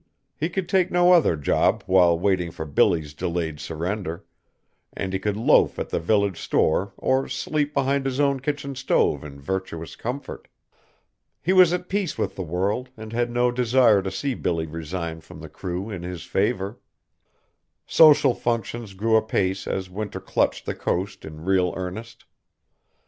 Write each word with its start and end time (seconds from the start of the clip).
He 0.35 0.49
could 0.49 0.67
take 0.67 0.89
no 0.89 1.11
other 1.11 1.35
job 1.37 1.83
while 1.85 2.17
waiting 2.17 2.49
for 2.49 2.65
Billy's 2.65 3.13
delayed 3.13 3.59
surrender, 3.59 4.25
and 4.93 5.13
he 5.13 5.19
could 5.19 5.37
loaf 5.37 5.77
at 5.77 5.89
the 5.89 5.99
village 5.99 6.39
store 6.39 6.91
or 6.97 7.27
sleep 7.27 7.71
behind 7.75 8.07
his 8.07 8.19
own 8.19 8.39
kitchen 8.39 8.73
stove 8.73 9.23
in 9.23 9.39
virtuous 9.39 9.95
comfort. 9.95 10.47
He 11.39 11.53
was 11.53 11.71
at 11.71 11.87
peace 11.87 12.17
with 12.17 12.35
the 12.35 12.41
world 12.41 12.89
and 12.97 13.13
had 13.13 13.29
no 13.29 13.51
desire 13.51 14.01
to 14.01 14.09
see 14.09 14.33
Billy 14.33 14.65
resign 14.65 15.21
from 15.21 15.39
the 15.39 15.49
crew 15.49 15.91
in 15.91 16.01
his 16.01 16.23
favor. 16.23 16.79
Social 17.85 18.33
functions 18.33 18.95
grew 18.95 19.17
apace 19.17 19.67
as 19.67 19.87
winter 19.87 20.19
clutched 20.19 20.65
the 20.65 20.73
coast 20.73 21.25
in 21.25 21.45
real 21.45 21.75
earnest. 21.77 22.25